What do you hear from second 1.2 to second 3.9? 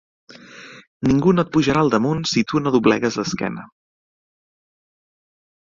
no et pujarà al damunt si tu no doblegues l'esquena.